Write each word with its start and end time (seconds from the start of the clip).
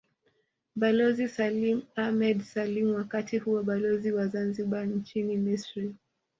Balozi 0.79 1.27
Salim 1.35 1.81
Ahmed 1.95 2.41
Salim 2.41 2.93
wakati 2.93 3.37
huo 3.39 3.63
Balozi 3.63 4.11
wa 4.11 4.27
Zanzibar 4.27 4.85
nchini 4.87 5.37
Misri 5.37 5.95